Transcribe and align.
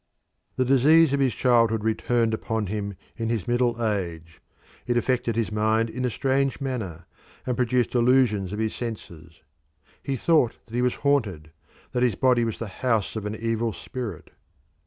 The 0.55 0.65
disease 0.65 1.13
of 1.13 1.19
his 1.19 1.35
childhood 1.35 1.83
returned 1.83 2.33
upon 2.33 2.65
him 2.65 2.95
in 3.17 3.29
his 3.29 3.47
middle 3.47 3.83
age; 3.85 4.41
it 4.87 4.97
affected 4.97 5.35
his 5.35 5.51
mind 5.51 5.91
in 5.91 6.05
a 6.05 6.09
strange 6.09 6.59
manner, 6.59 7.05
and 7.45 7.55
produced 7.55 7.93
illusions 7.93 8.51
of 8.51 8.57
his 8.57 8.73
senses. 8.73 9.43
He 10.01 10.15
thought 10.15 10.57
that 10.65 10.73
he 10.73 10.81
was 10.81 10.95
haunted, 11.05 11.51
that 11.91 12.01
his 12.01 12.15
body 12.15 12.43
was 12.45 12.57
the 12.57 12.67
house 12.81 13.15
of 13.15 13.27
an 13.27 13.35
evil 13.35 13.73
spirit. 13.73 14.31